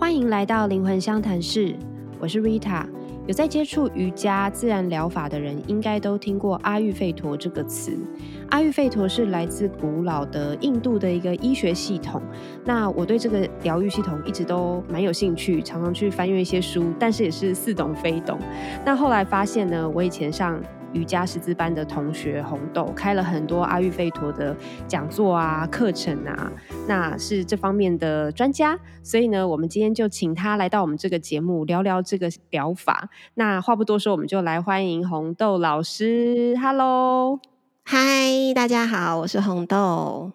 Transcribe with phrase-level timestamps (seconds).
[0.00, 1.76] 欢迎来到灵魂相谈室，
[2.18, 2.86] 我是 Rita。
[3.26, 7.92] 有在接触瑜伽、自然疗法的人，应该都听过阿育吠陀这个词。
[8.48, 12.22] 阿育吠陀是来自古老的印度的一个医学系统。
[12.64, 18.38] 那我对这个疗愈系统一直都蛮有兴趣，常常去翻阅一些书，但是也是似懂非懂。
[18.82, 20.58] 那后来发现呢，我以前上
[20.92, 24.56] 瑜伽师资班的同学红豆开了很多阿育吠陀的
[24.88, 26.50] 讲座啊、课程啊，
[26.88, 33.08] 那是这方面的专家，所以呢，我们今天就请他来到我们这个节目聊聊这个疗法。
[33.34, 36.56] 那话不多说，我们就来欢迎红豆老师。
[36.60, 37.38] Hello，
[37.84, 40.32] 嗨，大家好，我是红豆。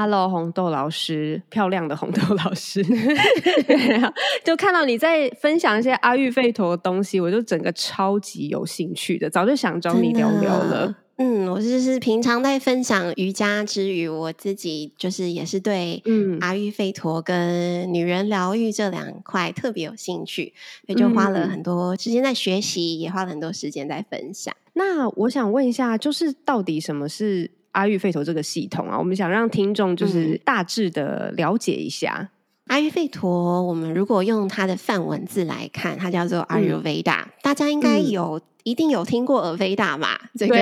[0.00, 2.84] Hello，红豆老师，漂亮的红豆老师，
[4.44, 10.94] 就看到你在分享一些阿育吠陀的东西，我就整个超级有兴趣的，早就想找你聊聊了。
[11.16, 20.54] 嗯，我就是平常在分享瑜伽之余，我自己就是也是对嗯阿育吠陀跟女人疗愈这两块特别有兴趣，
[20.86, 24.54] 所以就花了嗯很多时间在学习，也花了很多时间在分享。
[24.74, 28.98] 那我想问一下，就是到底什么是阿育吠陀这个系统啊？
[28.98, 32.30] 我们想让听众就是嗯大致的了解一下。
[32.66, 40.18] 阿育吠陀，我们如果用它的梵文字来看，它叫做 Ayurveda，、大家应该嗯有、一定有听过 Ayurveda 嘛？
[40.36, 40.54] 这个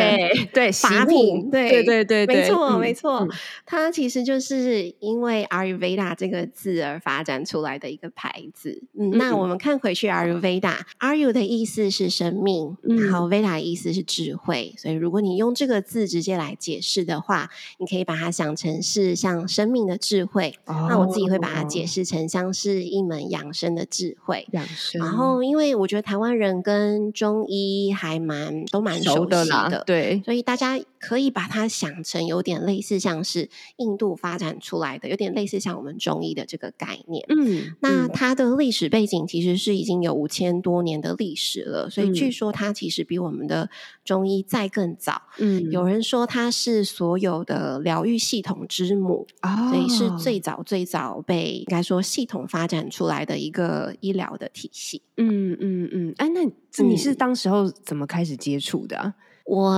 [0.52, 3.30] 对，法品对对对对，没错，嗯没错，嗯
[3.64, 8.83] 它其实就是因为 Ayurveda 这个字而发展出来的一个牌子。
[8.98, 20.55] 嗯，嗯那我们看回去 Ayurveda，Ayu 的意思是生命，嗯然后 Veda 的意思是智慧，所以如果你用这个字直接来解释的话，你可以把它想成是像生命的智慧。
[20.66, 24.47] 那我自己会把它解哦释成像是一门养生的智慧。
[24.53, 37.25] 养生，然后，因为我觉得台湾人跟中医还蛮都蛮熟熟的啦悉的，，对，所以大家可以把它想成有点类似像是印度发展出来的，有点类似像我们中医的这个概念。
[37.28, 43.69] 嗯，嗯那它的历史背景其实是已经有五千多年的历史了，所以据嗯说它其实比我们的
[44.05, 45.22] 中医再更早。
[45.39, 49.27] 嗯有人说它是所有的疗愈系统之母，
[49.71, 55.03] 所以是哦最早最早被应该说系统发展出来的一个医疗的体系。
[55.16, 56.43] 嗯嗯嗯，哎，那
[56.84, 59.14] 你是嗯当时候怎么开始接触的啊？
[59.44, 59.72] 我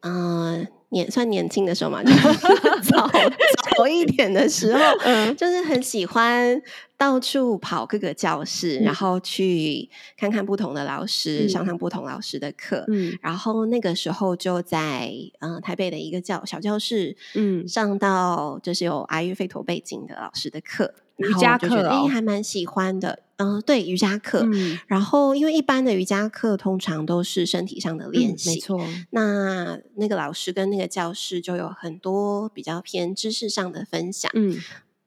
[0.00, 2.18] 呃年算年轻的时候嘛，就是
[2.90, 3.08] 早
[3.76, 6.60] 早一点的时候，嗯就是很喜欢
[7.02, 8.84] 到处跑各个教室，嗯。
[8.84, 11.48] 然后去看看不同的老师，嗯。
[11.48, 12.84] 上上不同老师的课。
[12.86, 13.18] 嗯。
[13.20, 17.66] 然后那个时候就在嗯、呃台北的一个教小教室，嗯。
[17.66, 22.06] 上到就是有阿育吠陀背景的老师的课，瑜伽课哦。
[22.06, 23.18] 还蛮喜欢的。
[23.38, 24.42] 嗯、对瑜伽课。
[24.44, 28.80] 嗯，然后因为一般的瑜伽课通常都是身体上的练习，没错，
[29.10, 34.56] 那那个老师跟那个教室就有很多比较偏知识上的分享，嗯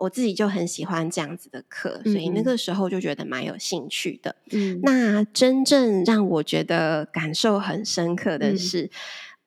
[0.06, 4.36] 我自己就很喜欢这样子的课，所以那嗯个时候就觉得蛮有兴趣的。
[4.52, 8.90] 嗯那真正让我觉得感受很深刻的嗯是，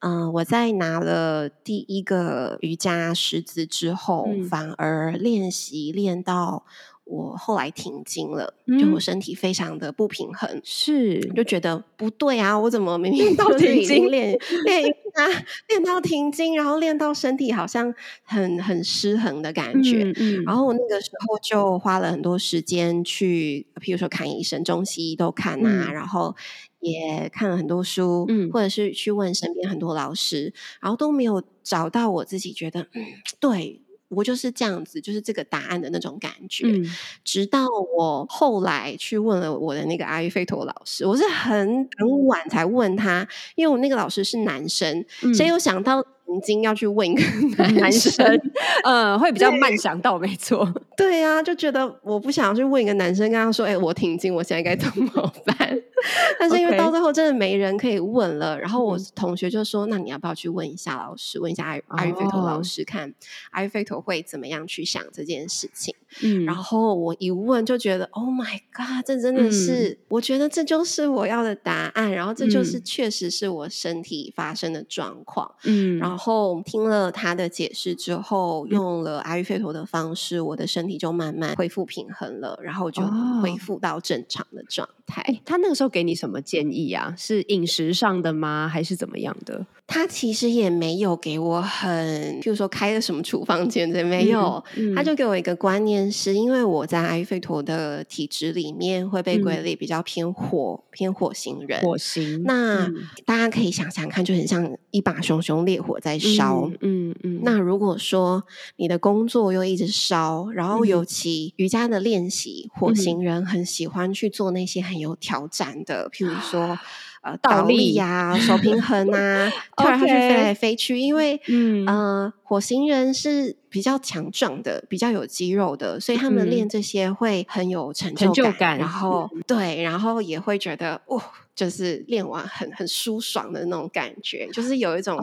[0.00, 6.64] 嗯、我在拿了第一个瑜伽师资之后，嗯反而练习练到
[7.04, 10.60] 我后来停经了，就嗯我身体非常的不平衡。
[10.64, 12.58] 是就觉得不对啊！
[12.58, 14.94] 我怎么明明到就是已停经经练练
[15.26, 20.04] 瑜伽练到停经，然后练到身体好像很很失衡的感觉。
[20.04, 20.44] 嗯嗯。
[20.44, 25.92] 然后我那个时候就花了很多时间去，譬如说看医生，中西医都看啊，嗯。
[25.92, 26.34] 然后
[26.80, 28.50] 也看了很多书，嗯。
[28.50, 33.04] 或者是去问身边很多老师，然后都没有找到我自己觉得，嗯，
[33.40, 36.66] 对我就是这样子，就是这个答案的那种感觉。
[36.66, 36.84] 嗯
[37.24, 47.22] 直到我后来去问了我的那个阿育吠陀老师，我是很很晚才问他，因为我那个老师是男生，嗯谁有想到曾经要去问一个
[47.58, 48.24] 男男生？
[48.84, 50.66] 嗯，呃，会比较慢想到，没错。
[50.96, 55.56] 对啊，就觉得我不想去问一个男生，跟他说：“哎、我停经，我现在该怎么办？”
[56.38, 59.04] 但是因为到最后真的没人可以问了，然后我嗯。
[59.14, 62.62] 同学就说：“那你要不要去问一下老师，问一下阿阿育吠陀老哦。
[62.62, 63.12] 师，看
[63.50, 66.44] 阿育吠陀会怎么样去想这件事情？”嗯。
[66.44, 69.44] 然后我一问就觉得，Oh my god，这真嗯。
[69.44, 72.82] 的是，我觉得这就是我要的答案，然后这就是嗯。
[72.84, 75.50] 确实是我身体发生的状况。
[75.64, 75.98] 嗯。
[75.98, 83.40] 然后听了他的解释之后，用了阿育吠陀的方式，我的身体就慢慢恢复平衡了，然后就哦。
[83.42, 85.22] 恢复到正常的状态。
[85.22, 87.14] 哎，他那个时候候给你什么建议啊？
[87.16, 88.68] 是饮食上的吗？
[88.68, 89.66] 还是怎么样的？
[89.90, 94.62] 他其实也没有给我很，譬如说开了什么处方笺，这没有。
[94.94, 101.80] 他就给我一个观念，是因为我在阿育吠陀的体质里面会被归类比较偏火，偏火型人。
[101.80, 102.42] 火型。
[102.44, 102.86] 那
[103.24, 106.70] 大家可以想想看，就很像一把熊熊烈火在烧。
[106.82, 107.40] 嗯嗯。
[107.42, 108.44] 那如果说
[108.76, 116.78] 你的工作又一直烧，然后尤其瑜伽的练习，火型人很喜欢去做那些很有挑战的，譬如说。
[117.22, 120.98] 呃，倒立呀，手平衡啊， 跳来跳去，飞来飞去。
[120.98, 128.78] 因为，嗯，呃，火星人是比较强壮的，比较有肌肉的，所以他们练这些会很有成就感。
[128.78, 131.22] 然后，对，然后也会觉得，哇。
[131.58, 135.20] 就是练完很很舒爽的那种感觉，就是有一种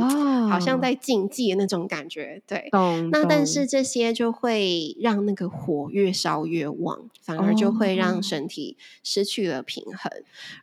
[0.50, 2.70] 好像在竞技的那种感觉，对。
[3.10, 10.12] 那但是这些就会让那个火越烧越旺，反而就会让身体失去了平衡。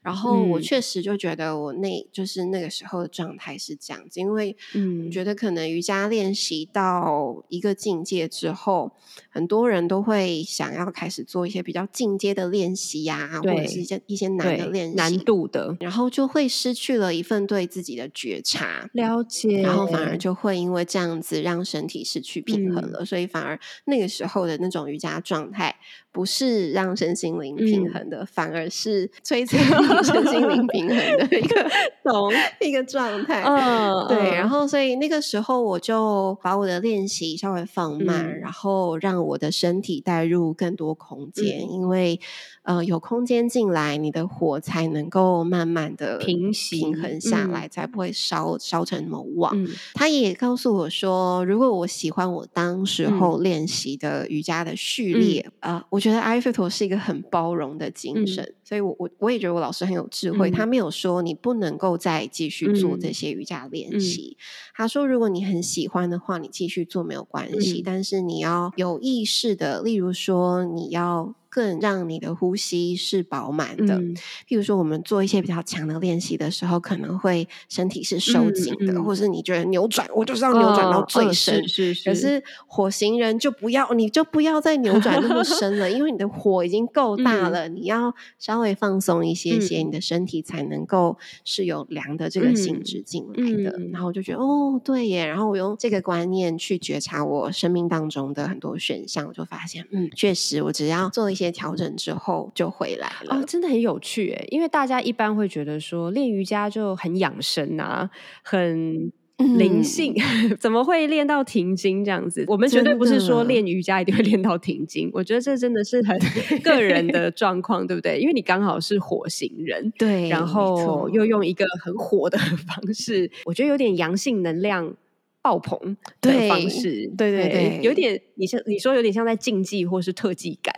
[0.03, 8.93] 然后我确实就觉得我那就是那个时候的状态是这样子，因为嗯，觉得可能瑜伽练习到一个境界之后，
[9.31, 15.62] 很多人都会想要开始做一些比较进阶的练习呀，或者是一些一些难的练习，难度的。
[15.81, 25.75] 然后就会失去了一份对自己的觉察、了解，然后反而就会因为这样子让身体失去平衡了，所以反而那个时候的那种瑜伽状态。
[26.14, 29.59] 不是让身心灵平衡的，反而是摧残
[30.05, 31.67] 身心灵平衡的一个
[32.05, 32.31] 懂
[32.61, 33.43] 一个状态。
[33.43, 34.35] 嗯，对。
[34.35, 42.20] 然后，所以那个时候我就把我的练习稍微放慢，然后让我的身体带入更多空间，因为
[42.64, 49.67] 呃，有空间进来，你的火才能够慢慢的平平衡下来，才不会烧烧成那么旺。
[49.94, 56.03] 他也告诉我说，如果我喜欢我当时候练习的瑜伽的序列啊，我。
[56.03, 60.50] 觉得阿育吠陀是一个很包容的精神，所以我我我也觉得我老师很有智慧。
[60.50, 64.37] 他没有说你不能够再继续做这些瑜伽练习。
[64.75, 71.37] 他说，如果你很喜欢的话，你继续做没有关系，但是你要有意识的，例如说你要。
[71.53, 74.01] 更让你的呼吸是饱满的。
[74.49, 81.69] 譬如说，我们做一些比较强的练习的时候，可能会身体是收紧的，或是你觉得扭转，我就是要扭转到最深。
[81.69, 82.09] 是是。
[82.09, 87.69] 可是火星人就不要，你就不要再扭转那么深了，因为你的火已经够大了。
[87.69, 93.79] 你要稍微放松一些些，你的身体才能够是有凉的这个性质进来的。
[93.93, 95.27] 然后我就觉得，哦，对耶。
[95.27, 101.42] 然后我用这个观念去觉察我生命当中的很多选项，我就发现，嗯，确实，我只要做一些。
[101.43, 108.09] 些调整之后就回来了哦，真的很有趣诶，因为大家一般会觉得说练瑜伽就很养生啊，
[108.43, 109.12] 很
[109.59, 110.15] 灵性，
[110.61, 112.44] 怎么会练到停经这样子？
[112.47, 116.17] 我们绝对不是说练瑜伽一定会练到停经，我觉得这真的是很
[116.62, 118.21] 个人的状况，对不对？
[118.21, 124.94] 因为你刚好是火星人，对，然后又用一个很火的方式，我觉得有点阳性能量。
[125.43, 130.75] 爆棚的方式，对对对，有点你像你说有点像在竞技或是特技感，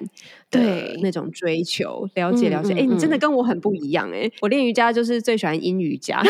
[0.50, 2.72] 对那种追求了解了解。
[2.72, 6.22] 哎，你真的跟我很不一样哎，我练瑜伽就是最喜欢阴瑜伽。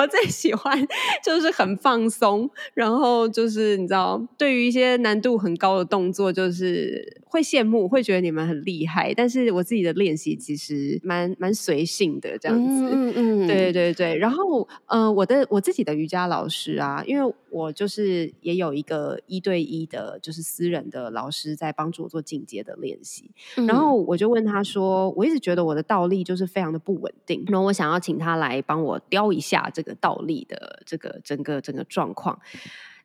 [0.00, 0.86] 我最喜欢
[1.24, 9.12] 就是很放松，然后就是你知道，对于一些难度很高的动作，就是会羡慕，会觉得你们很厉害。
[9.12, 13.12] 但是我自己的练习其实蛮蛮随性的这样子，嗯
[13.44, 14.16] 嗯，对对对。
[14.16, 23.30] 然后呃，我的我自己的瑜伽老师啊，因为我就是也有一个一对一的，就是私人的老师在帮助我做进阶的练习。
[23.66, 29.94] 然后我就问他说，我一直觉得我的倒立就是非常的不稳定，然后我想要请他来帮我雕一下这个。
[30.00, 32.38] 倒立的这个整个整个状况，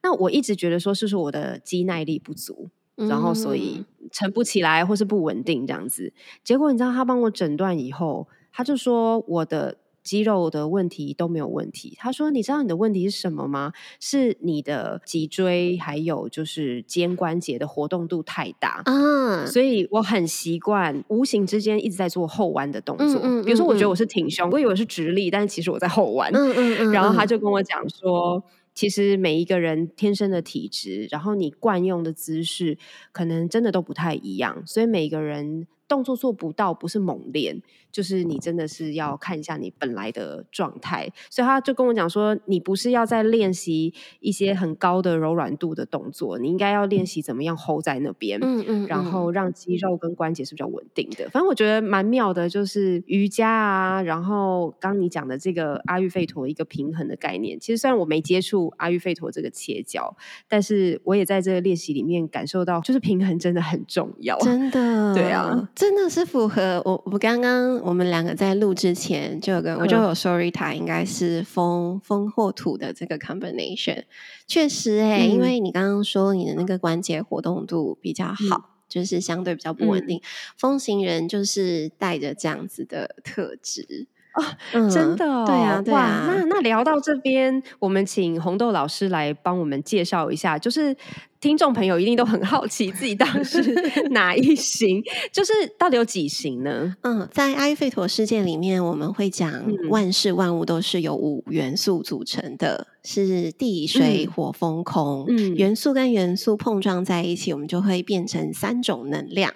[0.04, 6.14] 那我一直觉得说是说我的肌耐力不足，然后所以撑不起来或是不稳定这样子。
[6.44, 11.96] 结果你知道他帮我诊断以后，他就说我的肌肉的问题都没有问题。
[11.98, 13.72] 他说你知道你的问题是什么吗？
[14.00, 19.46] 是你的脊椎还有就是肩关节的活动度太大啊。
[19.46, 23.22] 所以我很习惯无形之间一直在做后弯的动作。
[23.44, 26.30] 比如说我觉得我是挺胸，我以为是直立，但是其实我在后弯。
[26.34, 26.92] 嗯嗯嗯。
[26.92, 28.44] 然后他就跟我讲说。
[28.74, 32.78] 其实每一个人天生的体质，然后你惯用的姿势，
[33.12, 35.68] 可能真的都不太一样，所以每个人。
[35.94, 41.08] 动作做不到不是猛练，就是你真的是要看一下你本来的状态。
[41.30, 51.30] 所以他就跟我讲说，你不是要在练习一些很高的柔软度的动作，你应该要练习怎么样 hold 在那边，嗯嗯，然后让肌肉跟关节是比较稳定的。
[51.30, 57.60] 反正我觉得蛮妙的，就是瑜伽啊，然后刚你讲的这个阿育吠陀一个平衡的概念。
[57.60, 65.70] 其实虽然我没接触阿育吠陀这个切角，但是我也在这个练习里面感受到，就是平衡真的很重要，真的， 对啊。
[65.84, 67.04] 真的是符合我。
[67.08, 74.04] 我刚刚我们两个在录之前就有跟我就有说，Rita 应该是风风或土的这个 combination。
[74.48, 80.22] 确实哎，因为你刚刚说你的那个关节活动度比较好，就是相对比较不稳定。
[80.58, 84.08] 风行人就是带着这样子的特质。
[84.36, 86.24] 哦，真的，对啊，对啊。
[86.26, 90.96] 那那聊到这边，我们请红豆老师来帮我们介绍一下，就是
[91.44, 93.62] 听众朋友一定都很好奇自己当时
[94.12, 96.96] 哪一型，就是到底有几型呢？
[97.02, 109.54] 嗯，在阿育吠陀世界里面，我们会讲万事万物都是由五元素组成的，是地水火风空，嗯元素跟元素碰撞在一起，我们就会变成三种能量。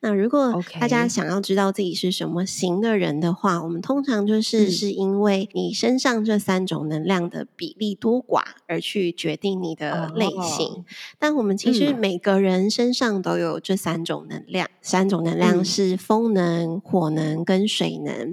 [0.00, 10.84] 那如果大家想要知道自己是什么型的人的话，我们通常就是是因为你身上这三种能量的比例多寡而去决定你的类型。
[11.26, 18.32] 但我们其实每个人身上都有这三种能量，三种能量是风能、火能跟水能。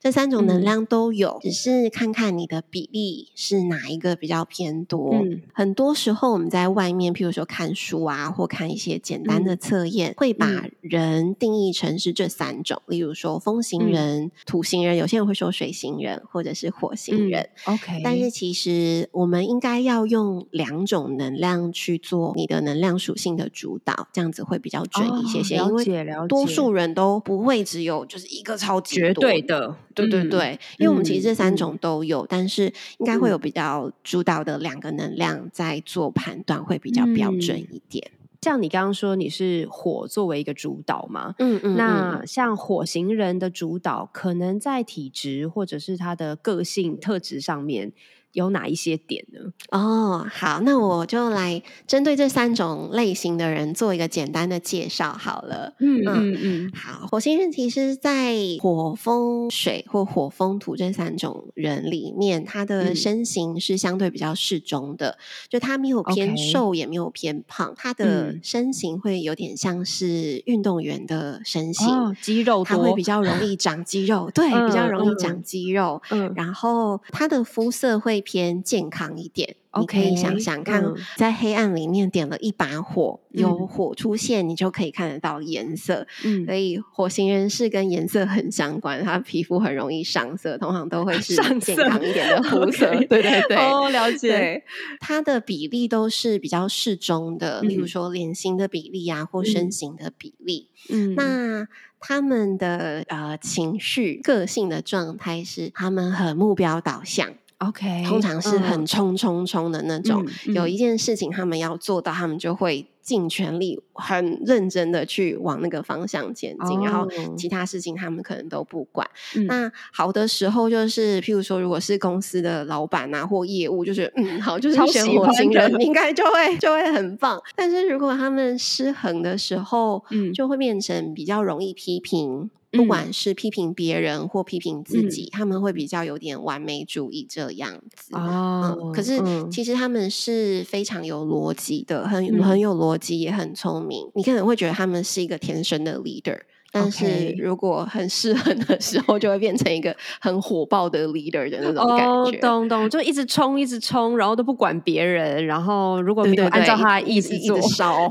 [0.00, 5.14] 这三种能量都有，只是看看你的比例是哪一个比较偏多。
[5.14, 12.80] 嗯很多时候我们在外面，譬如说看书啊，或看一些简单的测验，会把人定义成是这三种。
[12.86, 17.48] 例如说风行人、土型人，有些人会说水型人，或者是火星人。
[17.64, 25.56] OK，但是其实我们应该要用两种能量去做你的能量属性的主导，这样子会比较准一些些。
[25.56, 25.84] 因为
[26.28, 29.74] 多数人都不会只有就是一个超级绝对的。
[29.94, 38.10] 对对对，因为我们其实这三种都有，但是应该会有比较主导的两个能量在做判断，会比较标准一点。
[38.40, 47.92] 像你刚刚说你是火作为一个主导嘛，嗯嗯，那像火型人的主导，可能在体质或者是他的个性特质上面。
[48.32, 49.40] 有哪一些点呢？
[49.70, 55.74] 哦，好，那我就来针对这三种类型的人做一个简单的介绍好了。
[55.80, 65.18] 嗯嗯嗯，好，火星人其实，在火、风、水或火、风、土这三种人里面，他的身形是相对比较适中的，
[65.48, 71.88] 就他没有偏瘦，也没有偏胖，他的身形会有点像是运动员的身形，
[72.20, 76.00] 肌肉他会比较容易长肌肉，对，比较容易长肌肉。
[76.10, 78.17] 嗯，然后他的肤色会。
[78.20, 80.84] 偏健康一点，你可以想想看，
[81.16, 86.06] 在黑暗里面点了一把火，有火出现，你就可以看得到颜色。
[86.24, 92.88] 嗯，所以火星人是跟颜色很相关，他皮肤很容易上色，通常都会是 健康一点的肤色。
[93.08, 94.62] 对对对，哦，了解。
[95.00, 100.68] 它的比例都是比较适中的，例如说脸型的比例啊，或身形的比例。
[100.88, 101.68] 嗯，那
[102.00, 107.34] 他们的呃情绪、个性的状态是，他们很目标导向。
[107.58, 110.24] OK，通常是很冲冲冲的那种。
[110.54, 116.80] 有一件事情他们要做到，他们就会尽全力、很认真的去往那个方向前进。
[116.80, 119.04] 然后其他事情他们可能都不管。
[119.48, 127.42] 那好的时候就是，譬如说，如果是公司的老板啊或业务，就是嗯好，就是选火星人，应该就会就会很棒。
[127.56, 132.50] 但是如果他们失衡的时候，嗯，就会变成比较容易批评。
[132.70, 138.14] 不管是批评别人或批评自己，他们会比较有点完美主义这样子。
[138.14, 139.18] 哦，可是
[139.50, 144.10] 其实他们是非常有逻辑的，很很有逻辑，也很聪明。
[144.14, 146.38] 你可能会觉得他们是一个天生的 leader。
[146.70, 152.38] 但是如果很适合的时候，就会变成一个很火爆的 leader 的那种感觉。
[152.40, 155.46] 懂懂，就一直冲，一直冲，然后都不管别人。
[155.46, 157.58] 然后如果没有按照他的意思做，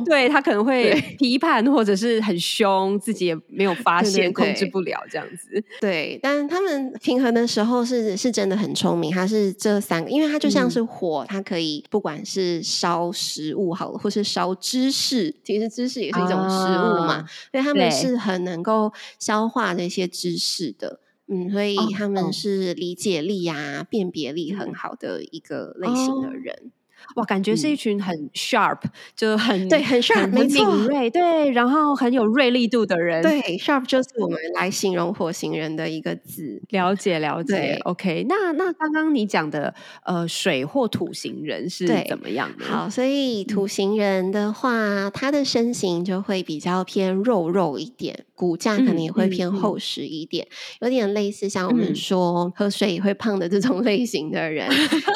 [0.05, 5.63] 对他可能会批判或者是很凶，自己也没有发现，控制不了这样子。
[5.79, 9.11] 对，但他们平衡的时候是是真的很聪明。
[9.13, 17.23] 他是这三个，因为他就像是火，它可以不管是烧食物好了，或是烧知识，其实知识也是一种食物嘛。
[17.51, 18.46] 所以他们是很。
[18.47, 26.71] 能够消化这些知识的，嗯，所以他们是理解力啊、辨别力很好的一个类型的人。
[27.15, 28.79] 哇，感觉是一群很 sharp，
[29.15, 33.21] 就很对，很 sharp，很敏锐，对，然后很有锐利度的人。
[33.21, 36.61] 对，sharp 就是我们来形容火星人的一个字。
[36.69, 37.79] 了解，了解。
[37.85, 39.73] OK，那那刚刚你讲的
[40.05, 42.65] 呃水或土型人是怎么样的？
[42.65, 50.47] 好，所以土型人的话，他的身形就会比较偏肉肉一点，骨架可能也会偏厚实一点，
[50.81, 54.67] 有点类似像我们说喝水也会胖的这种 类型的人。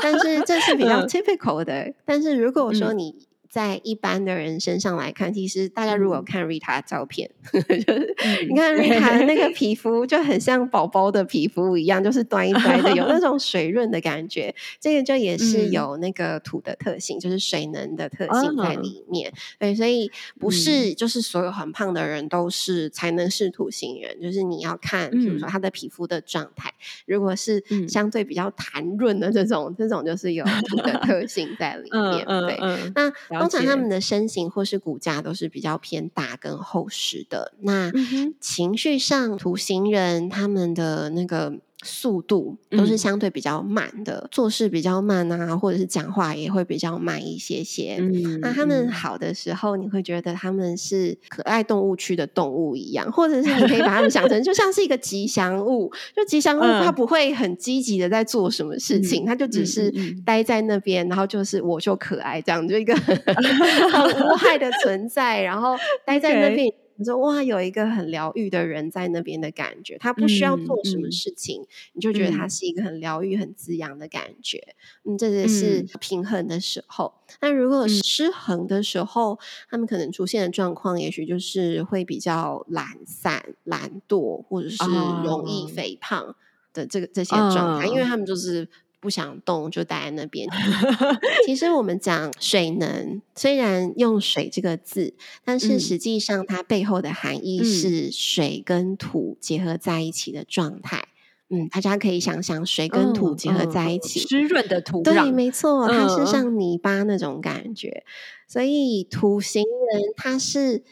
[0.02, 1.71] 但是这是比较 typical 的。
[2.06, 14.56] 但是如果说你在一般的人身上来看，其实大家如果看 Rita 的照片， 就是你看 Rita 的那个皮肤就很像宝宝的皮肤一样，就是端一端的，有那 种水润的感觉。
[14.80, 19.34] 这个就也是有那个土的特性，就是水能的特性在里面。
[19.60, 26.74] 对，所以不是就是所有很胖的人都是才能是土型人，就是你要看，比如说他的皮肤的状态，
[27.06, 32.26] 如果是相对比较弹润的这种，这种就是有土的特性在里面。
[32.26, 32.58] 对，
[32.96, 33.12] 那。
[33.42, 37.54] 通常他们的身形或是骨架都是比较偏大跟厚实的。
[37.60, 37.92] 那
[38.40, 41.60] 情绪上，土形人他们的那个。
[41.84, 47.98] 速度都是相对比较慢的，做事比较慢啊，或者是讲话也会比较慢一些些。
[48.40, 55.92] 那他们好的时候，你会觉得他们是可爱动物区的动物一样，或者是你可以把他们想成就像是一个吉祥物。
[56.16, 59.92] 就吉祥物，它不会很积极的在做什么事情，它就只是
[60.26, 66.72] 待在那边，然后就是我就可爱这样，就一个 很无害的存在，然后待在那边。
[66.96, 74.76] 你说哇，有一个很疗愈的人在那边的感觉，他不需要做什么事情，你就觉得他是一个很疗愈、很滋养的感觉。
[75.04, 77.14] 嗯，这也是平衡的时候。
[77.40, 84.78] 那如果失衡的时候，他们可能出现的状况，也许就是会比较懒散、懒惰，或者是
[85.24, 86.36] 容易肥胖
[86.74, 88.68] 的这个这些状态，因为他们就是。
[89.02, 90.48] 不想动就待在那边。
[91.46, 101.08] 其实我们讲水能，虽然用“水”这个字，但是实际上它背后的含义是水跟土结合在一起的状态。
[101.50, 108.06] 嗯，大家可以想想，水跟土结合在一起，湿润的土壤，对，没错，它是像泥巴那种感觉。
[108.48, 110.84] 所以土型人他是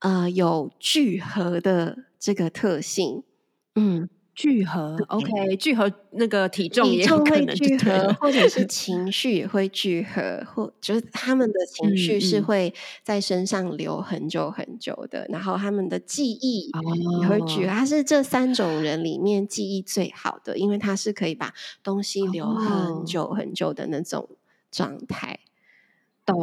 [0.00, 3.22] 呃有聚合的这个特性。
[3.76, 4.10] 嗯。
[4.34, 16.70] 聚合，OK，聚合那个体重也可能聚合，或者是 情绪也会聚合，或就是他们的情绪是会在身上留很久很久的，然后他们的记忆
[17.20, 17.72] 也会聚合。
[17.72, 24.28] 他是这三种人里面记忆最好的，因为他是可以把东西留很久很久的那种
[24.70, 25.40] 状态。
[26.24, 26.42] 懂，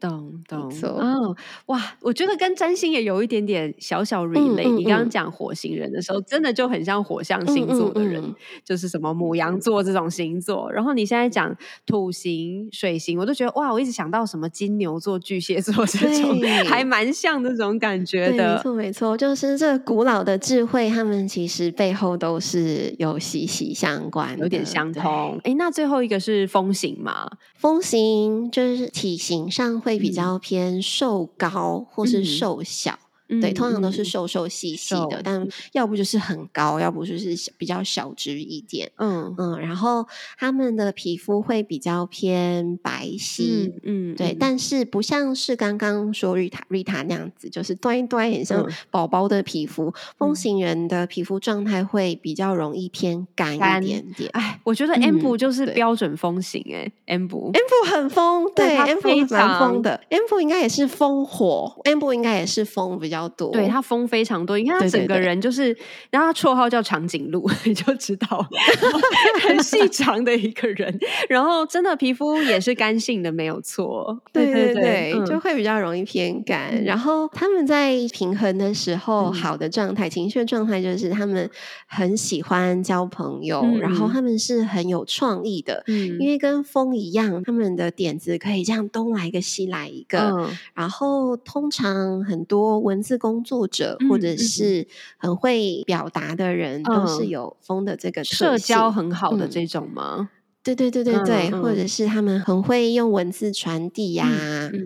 [0.00, 1.78] 懂，懂，哦，哇！
[2.00, 4.74] 我觉得跟占星也有一点点小小 relate。
[4.74, 10.72] 你刚刚讲火星人的时候，真的就很像火象星座的人，就是什么母羊座这种星座。
[10.72, 11.54] 然后你现在讲
[11.84, 13.70] 土星、水星，我都觉得哇！
[13.70, 18.56] 我一直想到什么金牛座、巨蟹座这种，还蛮像这种感觉的。
[18.56, 25.38] 没错，没错，就是这古老的智慧，他们其实背后都是有息息相关，有点相通。
[25.44, 27.30] 哎，那最后一个是风行嘛？
[27.58, 29.17] 风行就是体。
[29.18, 32.98] 形上会比较偏瘦高或是瘦小。
[33.40, 38.90] 对，通常都是瘦瘦细细的，但要不就是很高，要不就是比较小只一点。
[38.96, 40.06] 嗯嗯，然后
[40.38, 49.92] 他们的皮肤会比较偏白皙，嗯，对，但是不像是刚刚说瑞塔瑞塔那样子，就是端一端很像宝宝的皮肤。
[50.16, 54.30] 风行人的皮肤状态会比较容易偏干一点点。
[54.32, 63.17] 哎，我觉得 M 部就是标准风行哎，M 部 M 部很风，对，M 部蛮风的，M 部应该也是风火，M 部应该也是风比较。
[63.30, 65.74] 多，对他风非常多，你看他整个人就是，
[66.10, 68.46] 然后他绰号叫长颈鹿， 你就知道
[69.48, 70.98] 很细长的一个人，
[71.30, 76.84] 然后真的皮肤也是干性的，没有错，对对对，就会比较容易偏干。
[76.84, 81.48] 然后他们在平衡的时候，好的状态、情绪的状态就是他们
[81.86, 85.82] 很喜欢交朋友，然后他们是很有创意的，
[86.20, 93.18] 因为跟风一样，他们的点子可以这样东来一个西来一个，然后通常很多文字。
[93.18, 100.30] 工作者或者是很会表达的人，都是有风的这个社交很好的这种吗？
[100.64, 104.28] 对对对对对，或者是他们很会用文字传递呀，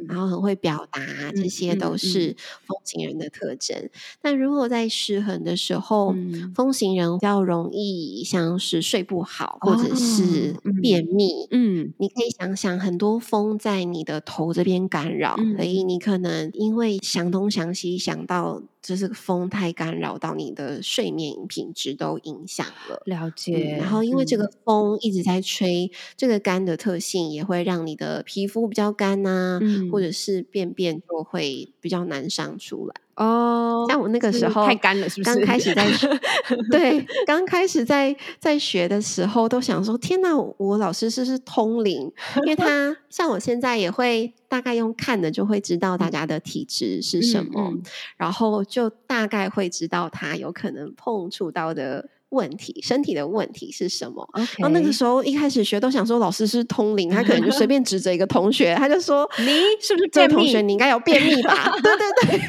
[0.06, 1.00] 然后很会表达，
[1.34, 3.88] 这些都是风行人的特征。
[4.20, 6.14] 但如果在失衡的时候，
[6.54, 11.48] 风行人比较容易像是睡不好，或者是便秘。
[11.50, 18.62] 嗯，你可以想想，很多风在你的头这边干扰，所以你可能因为想东想西想到。
[18.82, 23.06] 就是风太干扰到你的睡眠品质都影响了。
[23.06, 23.76] 了解。
[23.76, 32.94] 然后因为这个风一直在吹，这个干的特性也会让你的皮肤比较干呐，或者是便便就会比较难上出来。
[33.22, 35.34] 哦，像我那个时候太干了，是不是？
[35.34, 35.86] 刚开始在
[36.70, 42.10] 对，刚开始在在学的时候，都想说：天哪，我老师是不是通灵？
[42.44, 47.72] 因为他 像我现在也会大概用看的就会知道大家的体质是什么，
[48.16, 52.08] 然后就大概会知道他有可能碰触到的。
[52.32, 54.28] 问题，身体的问题是什么？
[54.58, 59.44] 然后那个时候一开始学都想说老师是通灵，他可能就随便指着一个同学，他就说你
[59.80, 61.72] 是不是这个同学你应该有便秘吧？
[61.82, 62.40] 对对对，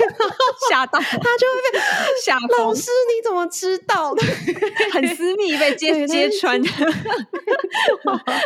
[0.69, 1.79] 吓到他就会被
[2.25, 2.39] 吓。
[2.57, 4.23] 老师你怎么知道的？
[4.93, 6.61] 很私密被揭揭穿。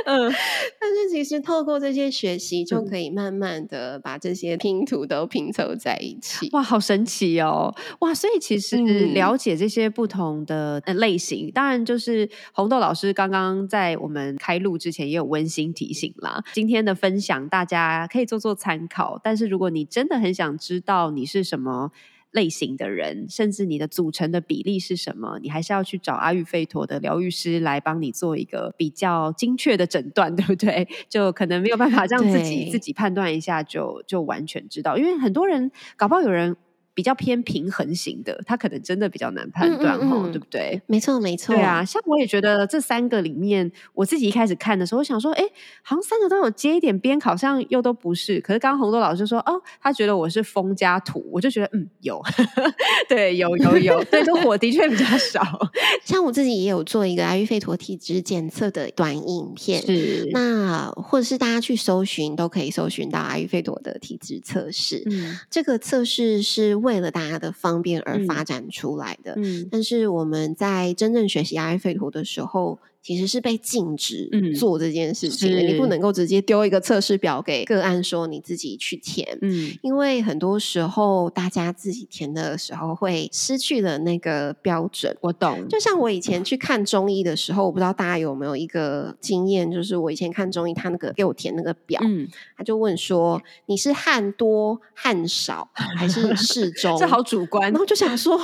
[0.05, 0.33] 嗯，
[0.79, 6.49] 但是其实透过这些学习，就可以慢慢的把这些拼图都拼凑在一起。
[6.53, 7.73] 哇，好神奇哦！
[7.99, 8.77] 哇，所以其实
[9.13, 11.26] 了解这些不同的类型。
[11.53, 16.43] 当然，就是红豆老师刚刚在我们开录之前也有温馨提醒啦。
[16.53, 21.91] 今天的分享大家可以做做参考，但是如果你真的很想知道你是什么
[22.31, 30.87] 类型的人，甚至你的组成的比例是什么，你还是要去找阿育吠陀的疗愈师来帮你做一个比较精确的诊断，对不对？
[31.09, 36.55] 就可能没有办法让自己自己判断一下就就完全知道，因为很多人搞不好有人。
[36.97, 40.81] 比较偏平衡型的，他可能真的比较难判断哈，对不对？
[40.87, 41.53] 没错，没错。
[41.53, 45.43] 对啊，像我也觉得这三个里面，我自己一开始看的时候，我想说，哎，
[45.83, 48.41] 好像三个都有接一点边，好像又都不是。
[48.41, 52.19] 可是刚刚红豆老师说，哦，他觉得我是风加土，我就觉得，嗯，有，
[53.07, 55.43] 对，有，有，有，对，这火的确比较少。
[56.03, 65.03] 像我自己也有做一个阿育吠陀体质检测的短影片，是那或者是大家去搜寻都可以搜寻到阿育吠陀的体质测试。
[65.05, 66.86] 嗯，这个测试是。
[66.87, 72.79] 为了大家的方便而发展出来的，嗯，但是我们在真正学习阿育吠陀的时候。
[73.07, 85.15] 其实是被禁止做这件事情的，你不能够直接丢一个测试表给个案说你自己去填，嗯，因为很多时候大家自己填的时候会失去了那个标准。
[85.21, 96.97] 我懂，就像我以前去看中医的时候，我不知道大家有没有一个经验，就是我以前看中医，他那个给我填那个表，嗯，他就问说你是汗多汗少 还是适中？
[96.99, 98.37] 这好主观，然后就想说，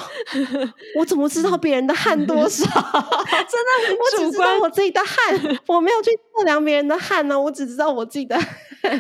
[0.97, 2.63] 我怎么知道别人的汗多少？
[2.63, 4.52] 真的很主观。
[4.61, 8.37] 我自己的汗，我没有去测量别人的汗呢，我只知道我自己的。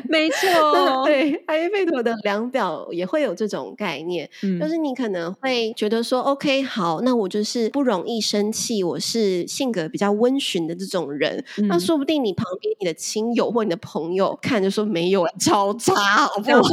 [0.07, 16.63] 没 错，对，阿育吠陀的量表也会有这种概念，就是你可能会觉得说，OK，好，那我就是不容易生气，我是性格比较温驯的这种人，那说不定你旁边你的亲友或你的朋友看就说没有超差，我说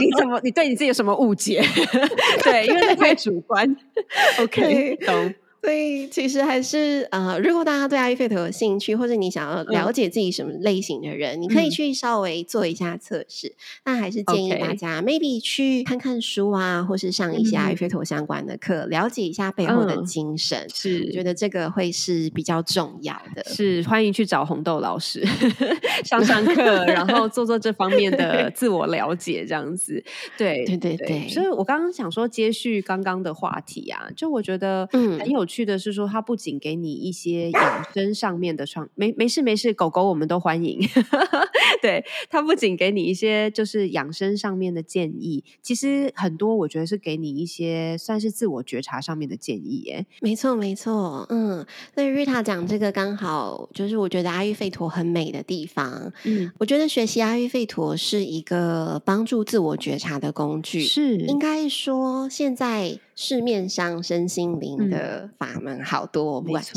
[0.00, 1.62] 你怎么，你对你自己有什么误解？
[2.42, 3.76] 对，因为太主观。
[4.42, 5.34] OK，懂。
[5.62, 13.54] 所以其实还是呃，如果大家对阿育吠陀有兴趣，或者你想要了解自己什么类型的人，你可以去稍微做一下测试。
[13.84, 20.66] 那还是建议大家 maybe 去看看书啊，或是上一些阿育吠陀相关的课，了解一下背后的精神。
[20.72, 23.44] 是，我觉得这个会是比较重要的。
[23.44, 25.22] 是，欢迎去找红豆老师
[26.04, 30.02] 上上课，然后做做这方面的自我了解，这样子。
[30.38, 31.28] 对，对，对，对。
[31.28, 35.46] 所以我刚刚想说，接续刚刚的话题啊，就我觉得嗯很有。
[35.50, 40.78] 去的是说，它不仅给你一些养生上面的创，没没事没事，狗狗我们都欢迎。
[41.82, 49.82] 对，它不仅给你一些就是养生上面的建议，其实很多我觉得是给你一些算是自我觉察上面的建议。
[49.86, 50.06] 耶。
[50.20, 56.12] 没错没错，嗯，所以瑞塔讲这个刚好就是我觉得阿育吠陀很美的地方。
[56.24, 63.00] 嗯，我觉得学习阿育吠陀是一个帮助自我觉察的工具，是应该说现在。
[63.16, 66.72] 市面上身心灵的法门好多，不管是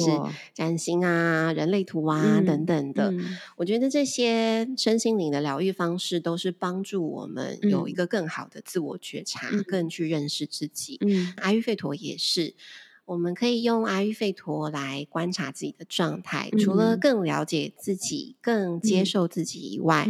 [0.54, 3.13] 占星啊、人类图啊等等的，
[3.58, 10.97] 我觉得这些身心灵的疗愈方式都是帮助我们有一个更好的自我觉察，更去认识自己。
[11.41, 12.56] 阿育吠陀也是，
[13.04, 20.08] 我们可以用阿育吠陀来观察自己的状态，除了更了解自己、更接受自己以外。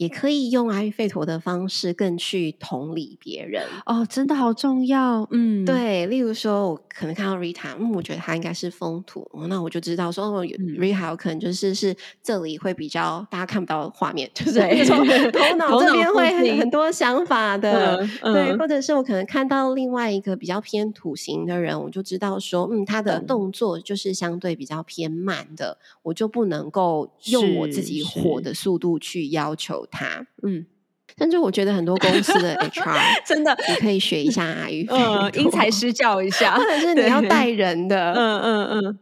[0.00, 5.28] 也可以用阿育吠陀的方式，更去同理别人哦，真的好重要。
[5.30, 6.06] 嗯，对。
[6.06, 18.56] 例如说，我可能看到 Rita，嗯，我觉得他应该是风土，那我就知道说，Rita 有可能就是是这里会比较大家看不到画面，就是头脑这边会很多想法的，对。
[18.56, 29.86] 或者是我可能看到另外一个比较偏土型的人，我就知道说，嗯，他的动作就是相对比较偏慢的，我就不能够用我自己火的速度去要求。
[29.90, 30.64] 他嗯，
[31.16, 38.98] 但是我觉得很多公司的 HR 真的，你可以学一下阿宇，嗯，因材施教一下，或者是你要带人的，嗯嗯嗯。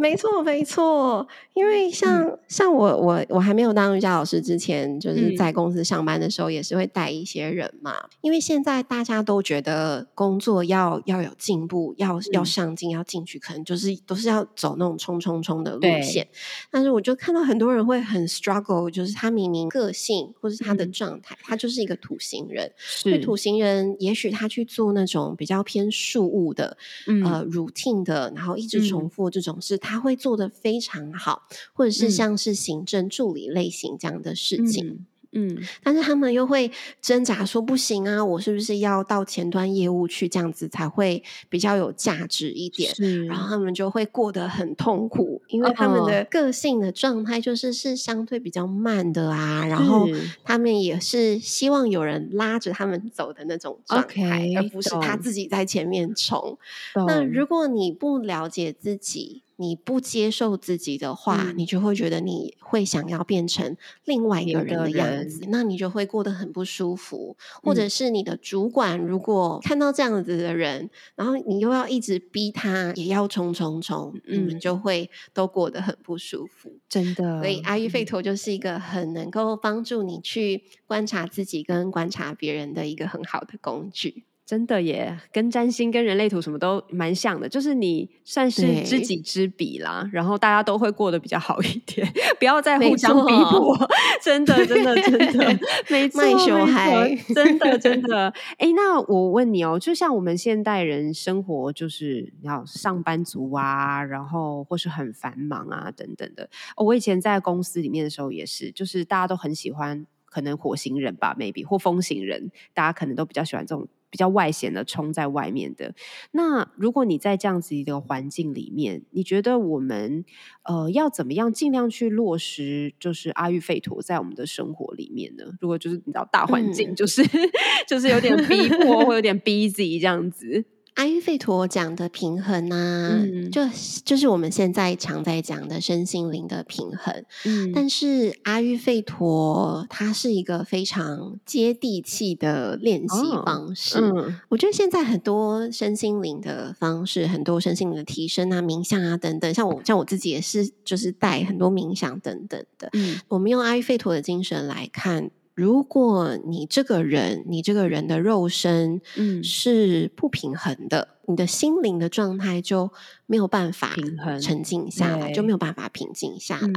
[0.00, 1.28] 没错，没错。
[1.52, 7.94] 因为像像我我我还没有当瑜伽老师之前，就是在公司上班的时候，也是会带一些人嘛。
[8.22, 16.26] 因为现在大家都觉得工作要要有进步，要要上进，要进去，可能就是都是要走那种冲冲冲的路线。
[16.70, 22.72] 但是我就看到很多人会很 struggle，就是他明明个性或是他的状态，他就是一个土星人。
[22.78, 26.78] 所以土星人也许他去做那种比较偏事务的，
[27.24, 31.48] 呃，routine 的，然后一直重复这种事，他会做的非常好。
[31.72, 42.92] 或者是像是行政助理类型这样的事情，嗯，但是他们又会挣扎说不行啊，我是不是要到前端业务去这样子才会比较有价值一点？
[43.26, 50.08] 然后他们就会过得很痛苦，因为他们的个性的状态就是是相对比较慢的啊，然后
[50.44, 56.58] 他们也是希望有人拉着他们走的那种状态，而不是他自己在前面冲。
[57.06, 67.36] 那如果你不了解自己，你不接受自己的话，你就会觉得你会想要变成另外一个人的样子，那你就会过得很不舒服。
[67.62, 76.72] 或者是你的主管如果看到这样子的人，然后你又要一直逼他也要冲冲冲，你们就会都过得很不舒服。
[76.88, 84.24] 真的，所以阿育吠陀就是一个很能够帮助你去观察自己跟观察别人的一个很好的工具。
[84.50, 92.04] 真的耶，跟占星、跟人类图什么都蛮像的，就是你算是知己知彼啦，然后大家都会过得比较好一点，
[92.40, 93.78] 不要再互相逼迫。
[94.20, 95.58] 真的，真的，真的，
[95.88, 98.34] 没错，没错，真的，真的。
[98.58, 106.50] 哎，那我问你哦，就像我们现代人生活，就是要上班族啊，然后或是很繁忙啊，等等的。
[106.76, 113.86] 我以前在公司里面的时候也是，就是大家都很喜欢，可能火星人吧，maybe 或风行人，大家可能都比较喜欢这种。
[114.10, 115.94] 比较外显的冲在外面的，
[116.32, 120.24] 那如果你在这样子一个环境里面，你觉得我们
[120.64, 125.44] 呃要怎么样尽量去落实，就是阿育吠陀在我们的生活里面呢？
[125.60, 127.22] 如果就是你知道大环境就是
[127.86, 130.64] 就是有点逼迫，或有点 busy 这样子。
[130.94, 133.62] 阿育吠陀讲的平衡啊，就
[134.04, 137.24] 就是我们现在常在讲的身心灵的平衡。
[137.46, 143.98] 嗯，但是阿育吠陀它是一个非常接地气的练习方式。
[143.98, 152.90] 嗯，我觉得现在很多身心灵的方式，很多身心灵的提升啊、冥想啊等等，像我像我自己也是，就是带很多冥想等等的。
[152.92, 155.30] 嗯，我们用阿育吠陀的精神来看。
[155.54, 161.08] 如果你这个人，你这个人的肉身，嗯，是不平衡的。
[161.30, 162.90] 你的心灵的状态就
[163.26, 166.68] 没有办法平衡、沉静下来，就没有办法平静下来。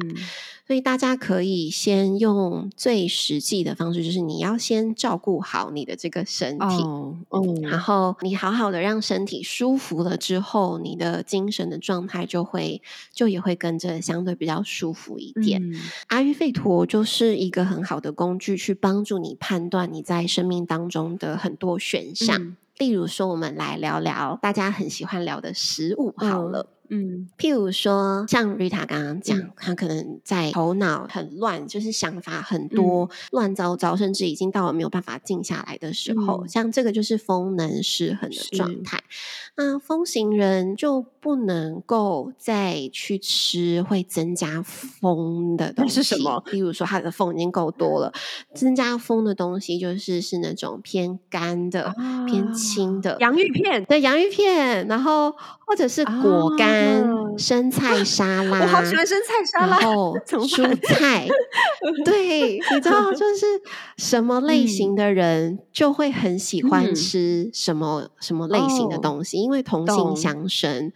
[0.66, 6.66] 所以大家可以先用最实际的方式，就是你要先照顾好你的这个身体，
[7.32, 15.62] 嗯，然后你好好的让身体舒服了之后，你的精神的状态就会就也会跟着相对比较舒服一点。
[16.08, 22.56] 阿育吠陀就是一个很好的工具，去帮助你判断你在生命当中的很多选项。
[22.78, 26.66] 例如说，我们来聊聊大家很喜欢聊的食物好了。
[26.83, 26.83] 嗯，
[27.38, 39.04] 譬如说，像 Rita 刚刚讲，他可能在头脑很乱，就是想法很多，乱糟糟，甚至已经到了没有办法静下来的时候，像这个就是风能失衡的状态。
[39.56, 46.44] 那风行人就不能够再去吃会增加风的东西，是什么？
[46.52, 48.12] 例如说，他的风已经够多了，
[48.56, 51.94] 增加风的东西就是是那种偏干的、
[52.28, 55.32] 偏轻的洋芋片，对，洋芋片，然后
[55.66, 56.83] 或者是果干。
[57.38, 59.78] 生菜沙拉，我好喜欢生菜沙拉。
[59.80, 60.64] 然后 蔬
[60.96, 61.28] 菜，
[62.06, 63.46] 对，你知道， 就是
[63.98, 70.92] 什么类型的人就会很喜欢吃什么什么类型的东西，因为同性相生。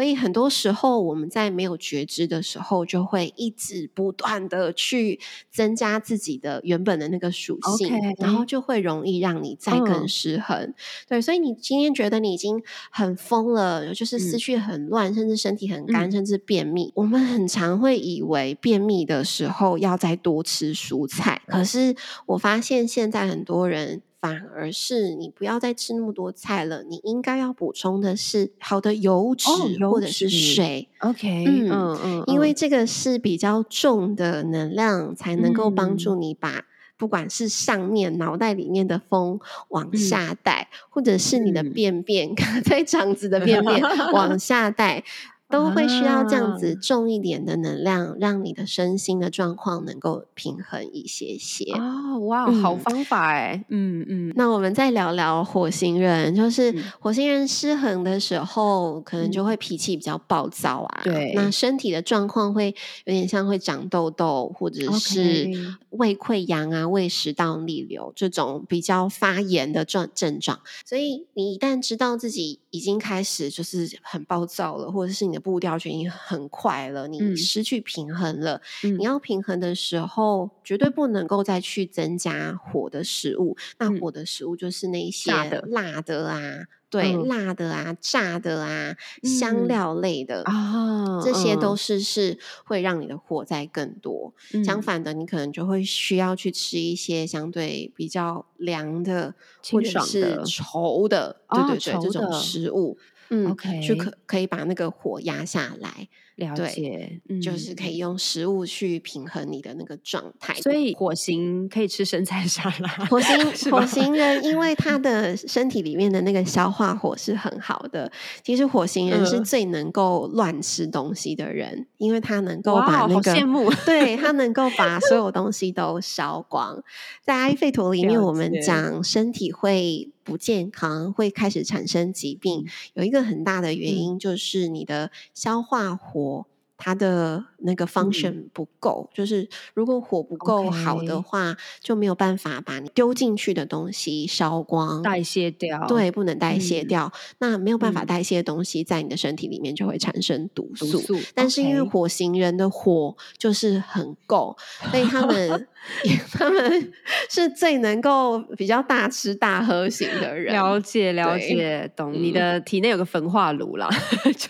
[0.00, 10.72] 所以很多时候，我们在没有觉知的时候，就会一直不断的去增加自己的原本的那个属性，然后就会容易让你再更失衡。
[11.06, 16.90] 对，所以你今天觉得你已经很疯了，就是思绪很乱，甚至身体很干，甚至便秘。
[16.94, 24.00] 我们很常会以为便秘的时候要再多吃蔬菜，可是我发现现在很多人。
[24.20, 29.48] 反而是你不要再吃那么多菜了，你应该要补充的是好的油脂
[29.88, 30.88] 或者是水。
[30.98, 36.66] OK，嗯嗯，因为这个是比较重的能量，才能够帮助你把
[36.98, 43.80] 不管是上面脑袋里面的风往下带，或者是你的便便 在肠子的便便
[44.12, 45.02] 往下带。
[45.50, 51.64] 都会需要这样子重一点的能量，让你的身心的状况能够平衡一些些。
[51.72, 54.32] 哦，哇，好方法哎，嗯嗯。
[54.36, 61.00] 那我们再聊聊火星人，就是火星人失衡的时候，可能就会脾气比较暴躁啊。
[61.02, 65.50] 对，那身体的状况会有点像会长痘痘，或者是
[65.90, 70.60] 胃溃疡啊、胃食道逆流这种比较发炎的状症状。
[70.84, 78.60] 所以你一旦知道自己已经开始就是很暴躁了，或者是你的步调就已经很快了，你失去平衡了。
[78.82, 83.56] 你要平衡的时候，绝对不能够再去增加火的食物。
[83.78, 86.66] 那火的食物就是那些辣的啊。
[86.90, 94.34] 对，辣的啊，炸的啊，香料类的啊，这些都是是会让你的火灾更多。
[94.64, 99.36] 相反的，你可能就会需要去吃一些相对比较凉的，
[99.70, 102.98] 或者是稠的，对对对，这种食物，
[103.30, 106.08] 嗯，OK，就可可以把那个火压下来。
[106.36, 110.54] 了解，就是可以用食物去平衡你的那个状态。
[110.54, 112.88] 所以火星可以吃生菜沙拉。
[113.06, 113.36] 火星
[113.70, 118.10] 火星人，因为他 的身体里面的那个消化火是很好的。
[118.42, 126.82] 其实火星人是最能够乱吃东西的人，因为他能够把那个羡慕，对他能够把所有东西都烧光。
[127.22, 136.46] 在埃费陀里面，我们讲身体会不健康，会开始产生疾病，有一个很大的原因就是你的消化火。
[136.80, 145.86] 它的那个 function 不够，就是如果火不够好的话，就没有办法把你丢进去的东西烧光、代谢掉。
[145.86, 147.12] 对，不能代谢掉。
[147.38, 151.20] 那没有办法代谢的东西，在你的身体里面就会产生毒素。
[151.34, 154.56] 但是因为火星人的火就是很够，
[154.90, 155.68] 所以他们
[156.32, 156.92] 他们
[157.28, 160.54] 是最能够比较大吃大喝型的人。
[160.54, 162.12] 了解，了解，懂。
[162.14, 163.88] 你的体内有个焚化炉啦，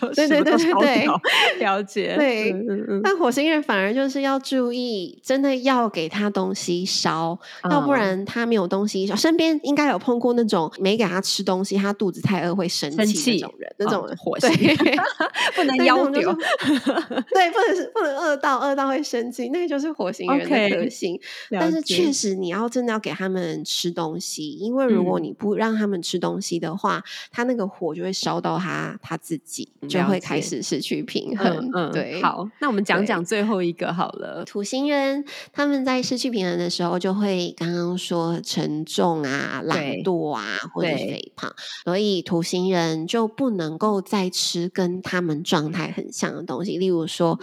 [0.09, 1.07] 就对对对对对，
[1.59, 2.15] 了解。
[2.17, 2.51] 对，
[3.03, 7.37] 那火星人反而就是要注意，真的要给他东西烧，
[7.69, 9.15] 要不然他没有东西烧。
[9.15, 14.49] 身边应该有碰过那种没给他吃东西，他肚子太饿会生气那种人，那种火星
[15.55, 21.19] 不能要求，对，不能是不能饿到饿到会生气，那个就是火星人的个性。
[21.51, 31.69] 但是确实你要真的要给他们吃东西，因为如果你不让他们吃东西的话，他那个火就会烧到他他自己，就会开始失去平衡。
[31.73, 32.21] 嗯，对。
[32.21, 34.43] 好，那我们讲讲最后一个好了。
[34.45, 47.39] 土星人他们在失去平衡的时候，就会刚刚说沉重啊、懒惰啊，或者肥胖，所以土星人就不能够再吃跟他们状态很像的东西，例如说，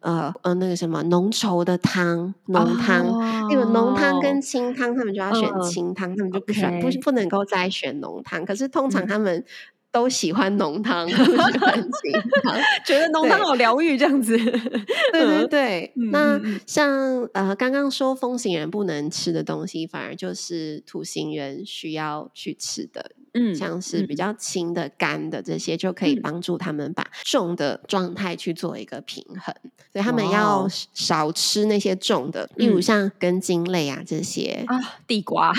[0.00, 8.44] 呃呃，那个什么浓稠的汤、浓汤，例如浓汤跟清汤，他们就要选清汤，他们就不选不不能够再选浓汤。
[8.44, 9.44] 可是通常他们。
[9.92, 14.36] 都喜欢浓汤， 喜欢清汤， 觉得浓汤好疗愈，这样子。
[14.38, 23.12] 对对对，那像呃，刚刚说风行人不能吃的东西，反而就是土行人需要去吃的。
[23.34, 29.54] 嗯，像是比较轻的、干的这些，就可以帮助他们把重的状态去做一个平衡。
[29.92, 35.52] 所以他们要少吃那些重的，例如像根茎类啊这些啊，地瓜。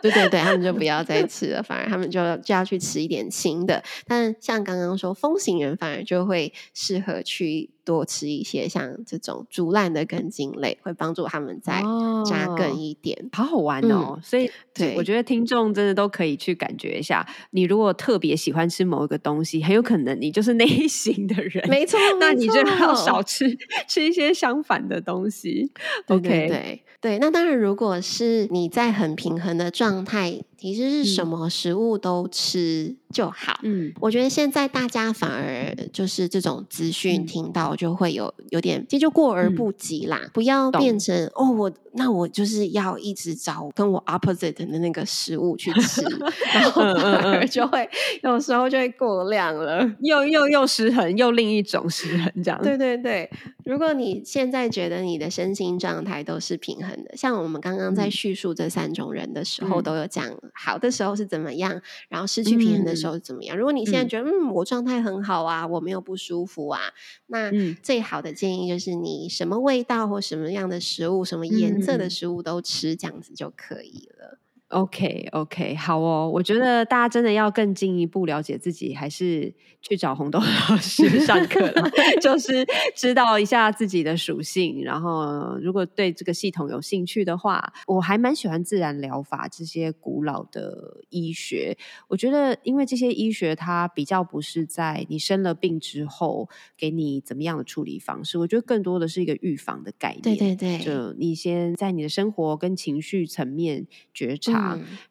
[0.00, 3.82] 对对对，他们就 不要再吃了，反而他们就就要去吃一点轻的。
[4.06, 7.70] 但像刚刚说风行人，反而就会适合去。
[7.84, 11.82] 多吃一些像这种煮烂的根茎类，会帮助他们再
[12.24, 14.18] 扎根一点，好好玩哦。
[14.22, 17.26] 所以，对我觉得听众真的都可以去感觉一下。
[17.50, 21.68] 你如果特别喜欢吃某一个东西，很有可能你就是那一型的人。
[21.68, 23.56] 没错，那你就要少吃
[23.88, 25.70] 吃一些相反的东西。
[26.06, 27.18] OK，对对。
[27.18, 30.42] 那当然，如果是你在很平衡的状态。
[30.62, 33.58] 其实是什么食物都吃就好。
[33.64, 40.20] 嗯，我觉得现在大家反而就是这种资讯听到就会有有点，这就过而不及啦。
[40.32, 46.00] 不要变成哦，我那我就是要一直找跟我 opposite 的那个食物去吃，
[46.54, 47.90] 然后反而就会
[48.22, 52.60] 有时候就会过量了，又又又失衡，又另一种失衡这样。
[52.62, 53.28] 对对对，
[53.64, 60.36] 如果你现在觉得你的身心状态都是平衡的，像我们刚刚在叙述这三种人的时候，都有讲。
[60.54, 63.56] 好的时候是怎么样，然后失去平衡的时候是怎么样？
[63.56, 66.80] 如果你现在觉得嗯，我状态很好啊，我没有不舒服啊，
[67.26, 67.50] 那
[67.82, 74.38] 最好的建议就是你什么味道或什么样的食物、什么颜色的食物都吃，这样子就可以了。
[74.72, 76.30] OK，OK，好哦。
[76.32, 81.90] 我觉得大家真的要更进一步了解自己，还是去找红豆老师 上课了，
[82.22, 84.82] 就是知道一下自己的属性。
[84.82, 91.76] 然后，如果对这个系统有兴趣的话，我还蛮喜欢自然疗法这些古老的医学。
[92.08, 100.22] 我觉得，因为这些医学它比较不是在你生了病之后给你怎么样的处理方式，我觉得更多的是一个预防的概念。
[100.22, 104.61] 对对对，就你先在你的生活跟情绪层面觉察。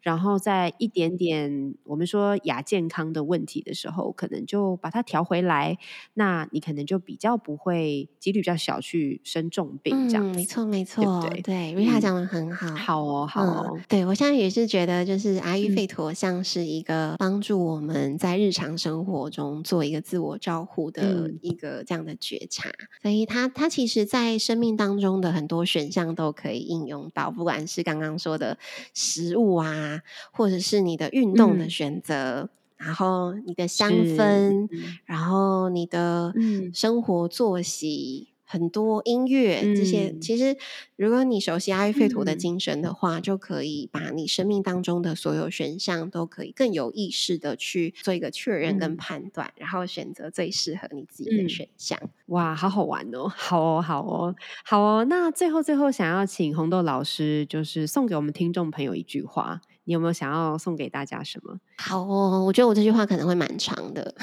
[0.02, 5.78] 然后在一点点我们说亚健康的问题的时候，可能就把它调回来，
[6.14, 10.24] 那你可能就比较不会几率比较小去生重病这样。
[10.24, 13.80] 没错，没错，对对，Rita 讲的很好，好哦，好哦。
[13.90, 28.58] 对我现在也是觉得，就是阿育吠陀像是一个帮助我们在日常生活中做一个自我照护的一个这样的觉察，所以它它其实，在生命当中的很多选项都可以应用到，不管是刚刚说的
[28.94, 29.41] 食物。
[29.42, 30.02] 物啊，
[30.32, 34.68] 或者是你的运动的选择，然后你的香氛，
[35.06, 36.34] 然后你的
[36.74, 38.31] 生活作息。
[38.52, 40.58] 很多音乐这些，其实
[40.98, 51.98] 如果你熟悉阿育吠陀的精神的话，就可以把你生命当中的所有选项都可以更有意识的去做一个确认跟判断，然后选择最适合你自己的选项。
[52.26, 53.30] 哇，好好玩哦！
[53.30, 55.06] 好哦，好哦，好哦。
[55.08, 61.58] 那最后最后，想要请红豆老师，就是送给我们听众朋友一句话，你有没有想要送给大家什么？
[61.78, 64.14] 好哦，我觉得我这句话可能会蛮长的。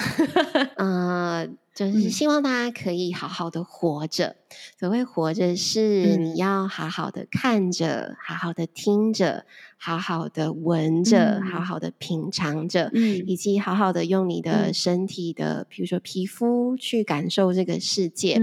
[0.77, 1.57] 嗯。
[1.79, 4.35] 就是希望大家可以好好的活着。
[4.79, 9.45] 所谓活着，是你要好好的看着，好好的听着，
[9.77, 12.91] 好好的闻着，好好的品尝着，
[13.27, 18.41] 以及好好的用你的身体的，比如说皮肤去感受这个世界。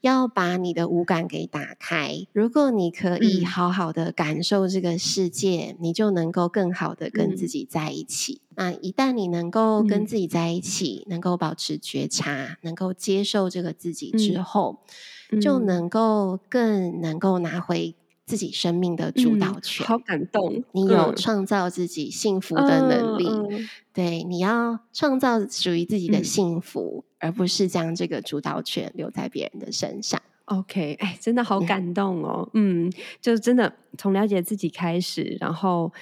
[0.00, 2.26] 要把你的五感给打开。
[2.32, 8.40] 如果你可以好好的感受这个世界，你就能够更好的跟自己在一起。
[8.56, 14.80] 那一旦你能够跟自己在一起，能够保持觉察，能够接受这个自己之后，
[15.40, 19.86] 就能够更能够拿回自己生命的主导权。
[19.86, 20.64] 好感动！
[20.72, 23.68] 你有创造自己幸福的能力。
[23.92, 30.20] 对，你要创造属于自己的幸福，而不是将这个主导权留在别人的身上。
[30.46, 32.48] OK，哎，真的好感动哦。
[32.54, 35.92] 嗯，就真的从了解自己开始，然后。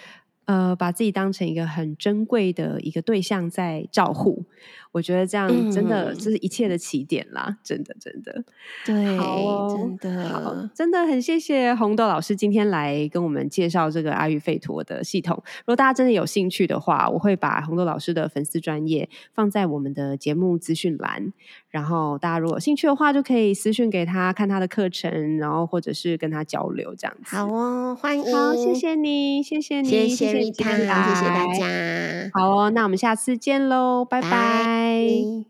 [0.49, 4.47] 呃，把自己当成一个很珍贵的一个对象在照护，
[4.93, 8.43] 我觉得这样真的这是一切的起点啦，真的真的，
[8.87, 15.37] 对，好，真的好，真的很谢谢红豆老师今天来跟我们介绍这个阿育吠陀的系统。
[15.59, 21.35] 如果大家真的有兴趣的话，我会把红豆老师的粉丝专业放在我们的节目资讯栏。
[21.69, 27.37] 然后大家如果有兴趣的话，就可以私讯给他看他的课程，然后或者是跟他交流这样子。
[27.37, 32.31] 好哦，欢迎，好，谢谢你，谢谢你，谢谢你，谢谢大家。
[32.35, 35.48] 好哦，那我们下次见喽，拜拜。